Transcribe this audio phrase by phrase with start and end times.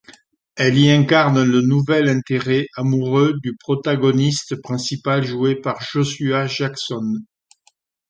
[0.55, 7.05] Elle y incarne le nouvel intérêt amoureux du protagoniste principal joué par Joshua Jackson.